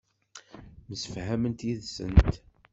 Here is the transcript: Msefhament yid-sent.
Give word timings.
Msefhament 0.89 1.59
yid-sent. 1.67 2.33